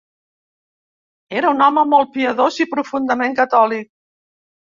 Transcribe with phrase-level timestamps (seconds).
[1.41, 3.89] Era un home molt piadós i profundament catòlic.